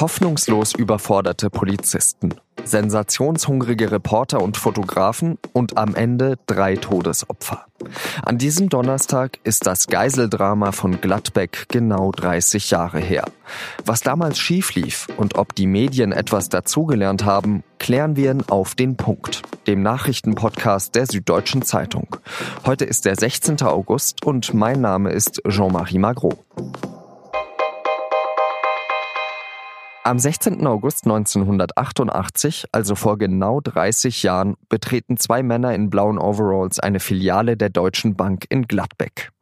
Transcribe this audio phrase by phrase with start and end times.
[0.00, 7.64] Hoffnungslos überforderte Polizisten, sensationshungrige Reporter und Fotografen und am Ende drei Todesopfer.
[8.22, 13.24] An diesem Donnerstag ist das Geiseldrama von Gladbeck genau 30 Jahre her.
[13.84, 18.76] Was damals schief lief und ob die Medien etwas dazugelernt haben, klären wir in Auf
[18.76, 22.14] den Punkt, dem Nachrichtenpodcast der Süddeutschen Zeitung.
[22.64, 23.62] Heute ist der 16.
[23.62, 26.38] August und mein Name ist Jean-Marie Magro.
[30.08, 30.66] Am 16.
[30.66, 37.58] August 1988, also vor genau 30 Jahren, betreten zwei Männer in blauen Overalls eine Filiale
[37.58, 39.32] der Deutschen Bank in Gladbeck.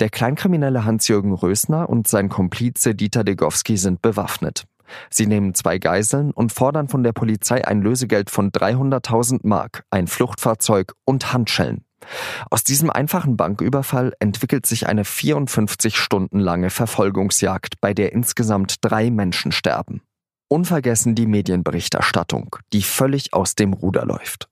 [0.00, 4.64] Der Kleinkriminelle Hans-Jürgen Rösner und sein Komplize Dieter Degowski sind bewaffnet.
[5.10, 10.08] Sie nehmen zwei Geiseln und fordern von der Polizei ein Lösegeld von 300.000 Mark, ein
[10.08, 11.84] Fluchtfahrzeug und Handschellen.
[12.50, 19.10] Aus diesem einfachen Banküberfall entwickelt sich eine 54 Stunden lange Verfolgungsjagd, bei der insgesamt drei
[19.10, 20.02] Menschen sterben.
[20.48, 24.48] Unvergessen die Medienberichterstattung, die völlig aus dem Ruder läuft.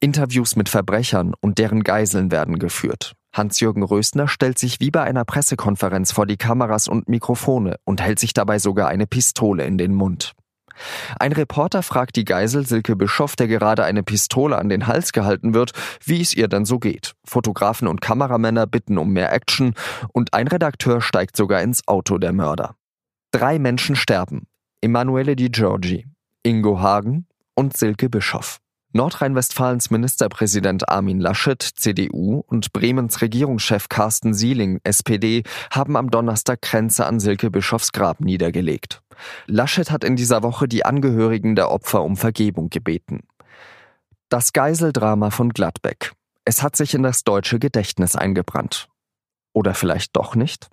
[0.00, 3.14] Interviews mit Verbrechern und deren Geiseln werden geführt.
[3.32, 8.18] Hans-Jürgen Rösner stellt sich wie bei einer Pressekonferenz vor die Kameras und Mikrofone und hält
[8.18, 10.32] sich dabei sogar eine Pistole in den Mund.
[11.18, 15.54] Ein Reporter fragt die Geisel Silke Bischoff, der gerade eine Pistole an den Hals gehalten
[15.54, 15.72] wird,
[16.04, 17.14] wie es ihr denn so geht.
[17.24, 19.74] Fotografen und Kameramänner bitten um mehr Action
[20.12, 22.74] und ein Redakteur steigt sogar ins Auto der Mörder.
[23.30, 24.46] Drei Menschen sterben.
[24.80, 26.06] Emanuele Di Giorgi,
[26.44, 28.58] Ingo Hagen und Silke Bischoff.
[28.92, 37.04] Nordrhein-Westfalens Ministerpräsident Armin Laschet, CDU, und Bremens Regierungschef Carsten Sieling, SPD, haben am Donnerstag Grenze
[37.04, 39.02] an Silke Bischofs Grab niedergelegt.
[39.46, 43.20] Laschet hat in dieser Woche die Angehörigen der Opfer um Vergebung gebeten.
[44.30, 46.12] Das Geiseldrama von Gladbeck.
[46.46, 48.88] Es hat sich in das deutsche Gedächtnis eingebrannt.
[49.52, 50.70] Oder vielleicht doch nicht?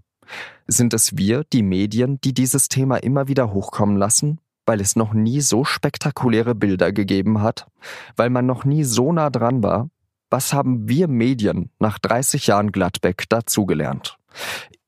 [0.68, 5.14] Sind es wir, die Medien, die dieses Thema immer wieder hochkommen lassen, weil es noch
[5.14, 7.68] nie so spektakuläre Bilder gegeben hat,
[8.16, 9.90] weil man noch nie so nah dran war?
[10.30, 14.18] Was haben wir Medien nach 30 Jahren Gladbeck dazugelernt?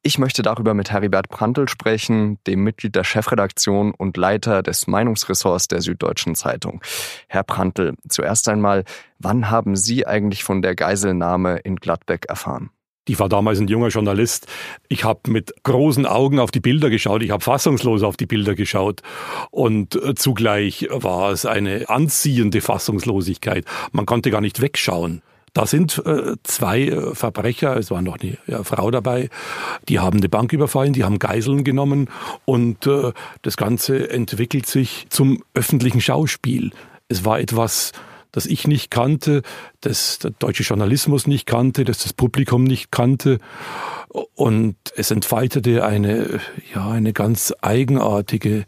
[0.07, 5.67] Ich möchte darüber mit Heribert Prantl sprechen, dem Mitglied der Chefredaktion und Leiter des Meinungsressorts
[5.67, 6.81] der Süddeutschen Zeitung.
[7.27, 8.85] Herr Prantl, zuerst einmal,
[9.19, 12.69] wann haben Sie eigentlich von der Geiselnahme in Gladbeck erfahren?
[13.07, 14.47] Ich war damals ein junger Journalist.
[14.89, 17.23] Ich habe mit großen Augen auf die Bilder geschaut.
[17.23, 19.01] Ich habe fassungslos auf die Bilder geschaut.
[19.49, 23.65] Und äh, zugleich war es eine anziehende Fassungslosigkeit.
[23.91, 25.21] Man konnte gar nicht wegschauen.
[25.53, 29.29] Da sind äh, zwei äh, Verbrecher, es war noch eine Frau dabei,
[29.89, 32.09] die haben eine Bank überfallen, die haben Geiseln genommen
[32.45, 32.87] und
[33.41, 36.71] das Ganze entwickelt sich zum öffentlichen Schauspiel.
[37.07, 37.93] Es war etwas,
[38.31, 39.41] das ich nicht kannte,
[39.81, 43.39] das der deutsche Journalismus nicht kannte, das das Publikum nicht kannte.
[44.35, 46.39] Und es entfaltete eine,
[46.73, 48.65] ja, eine ganz eigenartige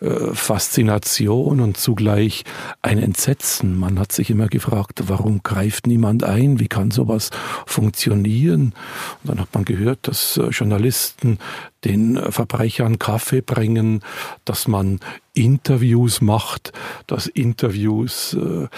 [0.00, 2.44] äh, Faszination und zugleich
[2.82, 3.78] ein Entsetzen.
[3.78, 6.60] Man hat sich immer gefragt, warum greift niemand ein?
[6.60, 7.30] Wie kann sowas
[7.66, 8.74] funktionieren?
[9.22, 11.38] Und dann hat man gehört, dass äh, Journalisten
[11.84, 14.02] den Verbrechern Kaffee bringen,
[14.44, 15.00] dass man
[15.34, 16.72] Interviews macht,
[17.06, 18.68] dass Interviews äh,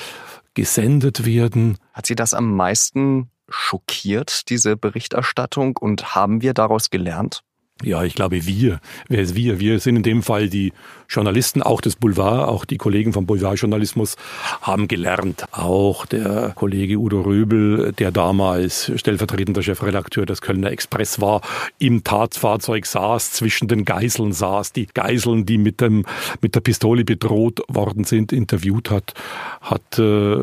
[0.55, 1.79] gesendet werden.
[1.93, 5.77] Hat Sie das am meisten schockiert, diese Berichterstattung?
[5.77, 7.43] Und haben wir daraus gelernt?
[7.83, 8.81] Ja, ich glaube wir.
[9.09, 9.59] Wer ist wir?
[9.59, 10.73] Wir sind in dem Fall die
[11.09, 14.17] Journalisten, auch des Boulevard, auch die Kollegen vom Boulevardjournalismus
[14.61, 15.45] haben gelernt.
[15.51, 21.41] Auch der Kollege Udo Röbel, der damals stellvertretender Chefredakteur des Kölner Express war,
[21.79, 26.05] im Tatfahrzeug saß, zwischen den Geiseln saß, die Geiseln, die mit dem,
[26.43, 29.15] mit der Pistole bedroht worden sind, interviewt hat,
[29.63, 30.37] hat äh,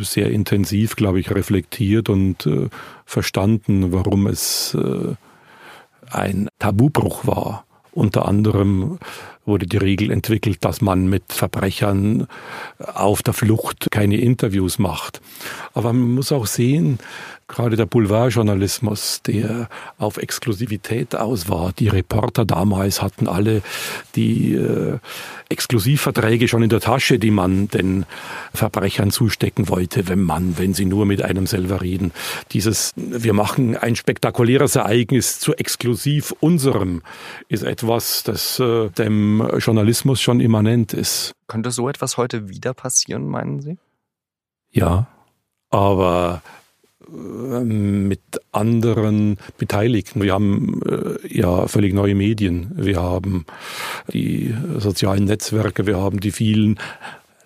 [0.00, 2.68] sehr intensiv, glaube ich, reflektiert und äh,
[3.04, 5.14] verstanden, warum es äh,
[6.10, 7.64] ein Tabubruch war.
[7.92, 8.98] Unter anderem
[9.46, 12.26] wurde die Regel entwickelt, dass man mit Verbrechern
[12.78, 15.20] auf der Flucht keine Interviews macht.
[15.72, 16.98] Aber man muss auch sehen,
[17.48, 19.68] gerade der Boulevardjournalismus, der
[19.98, 21.72] auf Exklusivität aus war.
[21.72, 23.62] Die Reporter damals hatten alle
[24.16, 24.98] die äh,
[25.48, 28.04] Exklusivverträge schon in der Tasche, die man den
[28.52, 32.12] Verbrechern zustecken wollte, wenn man, wenn sie nur mit einem selber reden.
[32.50, 37.02] Dieses, wir machen ein spektakuläres Ereignis zu exklusiv unserem,
[37.48, 41.32] ist etwas, das äh, dem Journalismus schon immanent ist.
[41.46, 43.78] Könnte so etwas heute wieder passieren, meinen Sie?
[44.70, 45.06] Ja,
[45.70, 46.42] aber
[47.08, 48.20] mit
[48.52, 50.22] anderen Beteiligten.
[50.22, 52.72] Wir haben äh, ja völlig neue Medien.
[52.74, 53.46] Wir haben
[54.12, 56.78] die sozialen Netzwerke, wir haben die vielen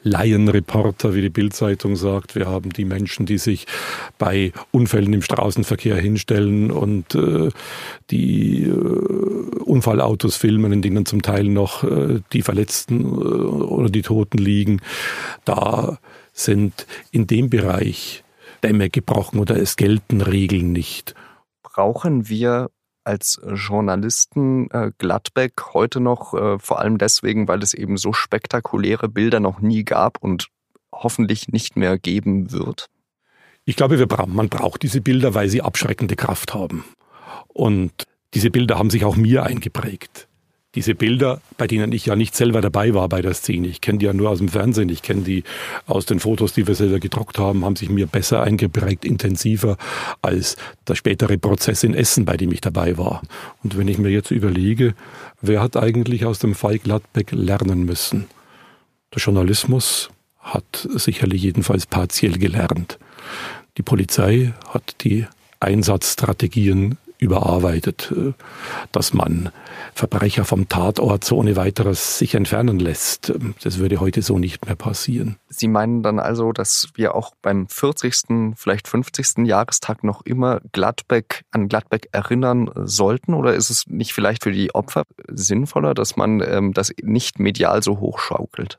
[0.02, 2.35] Laienreporter, wie die Bildzeitung sagt.
[2.35, 3.67] Wir haben die Menschen, die sich
[4.19, 7.50] bei Unfällen im Straßenverkehr hinstellen und äh,
[8.11, 8.70] die äh,
[9.64, 14.81] Unfallautos filmen, in denen zum Teil noch äh, die Verletzten äh, oder die Toten liegen.
[15.44, 15.99] Da
[16.32, 18.25] sind in dem Bereich
[18.62, 21.14] Dämme gebrochen oder es gelten Regeln nicht.
[21.62, 22.70] Brauchen wir
[23.10, 29.08] als Journalisten äh, Gladbeck heute noch, äh, vor allem deswegen, weil es eben so spektakuläre
[29.08, 30.46] Bilder noch nie gab und
[30.92, 32.86] hoffentlich nicht mehr geben wird?
[33.64, 36.84] Ich glaube, wir, man braucht diese Bilder, weil sie abschreckende Kraft haben.
[37.48, 40.28] Und diese Bilder haben sich auch mir eingeprägt
[40.75, 43.99] diese Bilder, bei denen ich ja nicht selber dabei war bei der Szene, ich kenne
[43.99, 45.43] die ja nur aus dem Fernsehen, ich kenne die
[45.87, 49.76] aus den Fotos, die wir selber gedruckt haben, haben sich mir besser eingeprägt, intensiver
[50.22, 50.56] als
[50.87, 53.22] der spätere Prozess in Essen, bei dem ich dabei war.
[53.64, 54.94] Und wenn ich mir jetzt überlege,
[55.40, 58.26] wer hat eigentlich aus dem Fall Gladbeck lernen müssen?
[59.12, 62.99] Der Journalismus hat sicherlich jedenfalls partiell gelernt.
[63.76, 65.26] Die Polizei hat die
[65.58, 68.32] Einsatzstrategien überarbeitet, äh,
[68.93, 69.50] dass man
[69.94, 73.32] Verbrecher vom Tatort so ohne weiteres sich entfernen lässt.
[73.62, 75.37] Das würde heute so nicht mehr passieren.
[75.49, 79.46] Sie meinen dann also, dass wir auch beim 40., vielleicht 50.
[79.46, 83.34] Jahrestag noch immer Gladbeck an Gladbeck erinnern sollten?
[83.34, 87.82] Oder ist es nicht vielleicht für die Opfer sinnvoller, dass man ähm, das nicht medial
[87.82, 88.78] so hochschaukelt?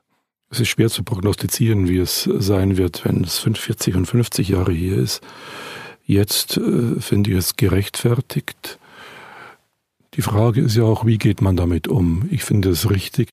[0.50, 4.72] Es ist schwer zu prognostizieren, wie es sein wird, wenn es 45 und 50 Jahre
[4.72, 5.22] hier ist.
[6.04, 8.78] Jetzt äh, finde ich es gerechtfertigt.
[10.14, 12.28] Die Frage ist ja auch, wie geht man damit um?
[12.30, 13.30] Ich finde es richtig,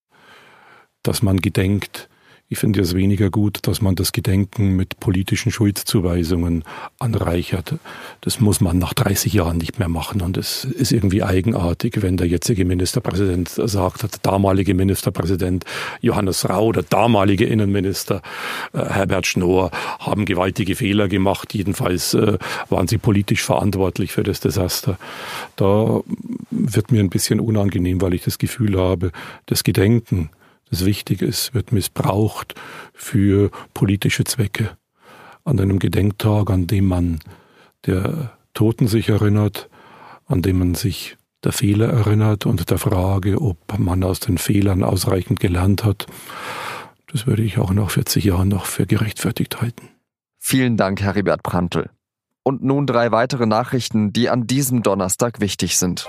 [1.04, 2.09] dass man gedenkt,
[2.52, 6.64] ich finde es weniger gut, dass man das Gedenken mit politischen Schuldzuweisungen
[6.98, 7.76] anreichert.
[8.22, 10.22] Das muss man nach 30 Jahren nicht mehr machen.
[10.22, 15.64] Und es ist irgendwie eigenartig, wenn der jetzige Ministerpräsident sagt, der damalige Ministerpräsident
[16.02, 18.24] Johannes Rau, der damalige Innenminister
[18.74, 19.70] äh, Herbert Schnoor
[20.00, 21.54] haben gewaltige Fehler gemacht.
[21.54, 24.98] Jedenfalls äh, waren sie politisch verantwortlich für das Desaster.
[25.56, 26.02] Da
[26.50, 29.12] wird mir ein bisschen unangenehm, weil ich das Gefühl habe,
[29.46, 30.32] das Gedenken
[30.70, 32.56] das wichtig ist, wird missbraucht
[32.94, 34.78] für politische Zwecke.
[35.44, 37.20] An einem Gedenktag, an dem man
[37.86, 39.70] der Toten sich erinnert,
[40.26, 44.84] an dem man sich der Fehler erinnert und der Frage, ob man aus den Fehlern
[44.84, 46.06] ausreichend gelernt hat,
[47.12, 49.90] das würde ich auch nach 40 Jahren noch für gerechtfertigt halten.
[50.38, 51.90] Vielen Dank, Heribert Prantl.
[52.44, 56.08] Und nun drei weitere Nachrichten, die an diesem Donnerstag wichtig sind.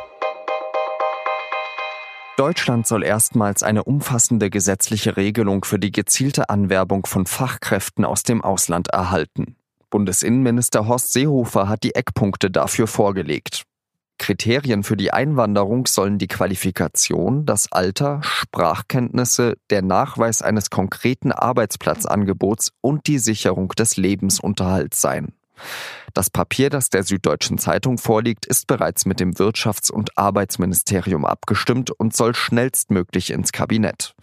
[2.41, 8.43] Deutschland soll erstmals eine umfassende gesetzliche Regelung für die gezielte Anwerbung von Fachkräften aus dem
[8.43, 9.57] Ausland erhalten.
[9.91, 13.65] Bundesinnenminister Horst Seehofer hat die Eckpunkte dafür vorgelegt.
[14.17, 22.73] Kriterien für die Einwanderung sollen die Qualifikation, das Alter, Sprachkenntnisse, der Nachweis eines konkreten Arbeitsplatzangebots
[22.81, 25.35] und die Sicherung des Lebensunterhalts sein.
[26.15, 31.91] Das Papier, das der Süddeutschen Zeitung vorliegt, ist bereits mit dem Wirtschafts- und Arbeitsministerium abgestimmt
[31.91, 34.15] und soll schnellstmöglich ins Kabinett.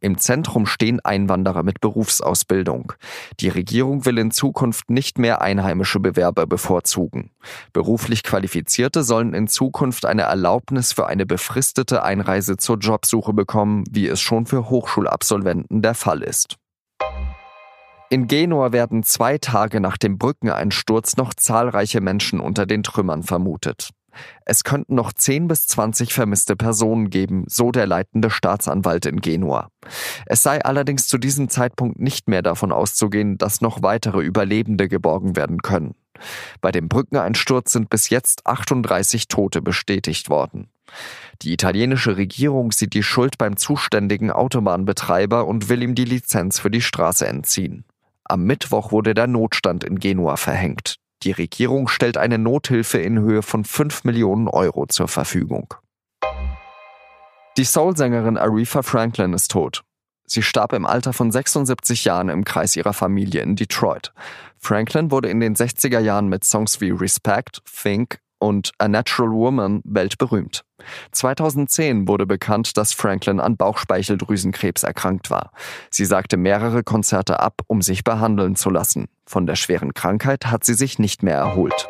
[0.00, 2.92] Im Zentrum stehen Einwanderer mit Berufsausbildung.
[3.40, 7.30] Die Regierung will in Zukunft nicht mehr einheimische Bewerber bevorzugen.
[7.72, 14.08] Beruflich Qualifizierte sollen in Zukunft eine Erlaubnis für eine befristete Einreise zur Jobsuche bekommen, wie
[14.08, 16.58] es schon für Hochschulabsolventen der Fall ist.
[18.10, 23.90] In Genua werden zwei Tage nach dem Brückeneinsturz noch zahlreiche Menschen unter den Trümmern vermutet.
[24.46, 29.68] Es könnten noch 10 bis 20 vermisste Personen geben, so der leitende Staatsanwalt in Genua.
[30.24, 35.36] Es sei allerdings zu diesem Zeitpunkt nicht mehr davon auszugehen, dass noch weitere Überlebende geborgen
[35.36, 35.94] werden können.
[36.62, 40.68] Bei dem Brückeneinsturz sind bis jetzt 38 Tote bestätigt worden.
[41.42, 46.70] Die italienische Regierung sieht die Schuld beim zuständigen Autobahnbetreiber und will ihm die Lizenz für
[46.70, 47.84] die Straße entziehen.
[48.30, 50.96] Am Mittwoch wurde der Notstand in Genua verhängt.
[51.22, 55.72] Die Regierung stellt eine Nothilfe in Höhe von 5 Millionen Euro zur Verfügung.
[57.56, 59.82] Die Soul-Sängerin Aretha Franklin ist tot.
[60.26, 64.12] Sie starb im Alter von 76 Jahren im Kreis ihrer Familie in Detroit.
[64.58, 69.80] Franklin wurde in den 60er Jahren mit Songs wie Respect, Think und A Natural Woman
[69.84, 70.64] weltberühmt.
[71.12, 75.52] 2010 wurde bekannt, dass Franklin an Bauchspeicheldrüsenkrebs erkrankt war.
[75.90, 79.08] Sie sagte mehrere Konzerte ab, um sich behandeln zu lassen.
[79.26, 81.88] Von der schweren Krankheit hat sie sich nicht mehr erholt.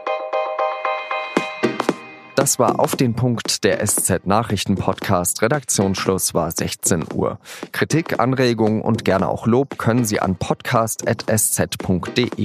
[2.39, 5.43] Das war auf den Punkt der SZ Nachrichten Podcast.
[5.43, 7.41] Redaktionsschluss war 16 Uhr.
[7.73, 11.11] Kritik, Anregungen und gerne auch Lob können Sie an podcast.sz.de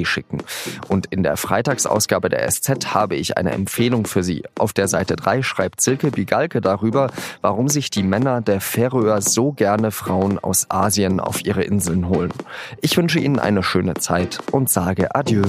[0.06, 0.40] schicken.
[0.88, 4.42] Und in der Freitagsausgabe der SZ habe ich eine Empfehlung für Sie.
[4.58, 9.52] Auf der Seite 3 schreibt Silke Bigalke darüber, warum sich die Männer der Färöer so
[9.52, 12.34] gerne Frauen aus Asien auf ihre Inseln holen.
[12.82, 15.44] Ich wünsche Ihnen eine schöne Zeit und sage Adieu.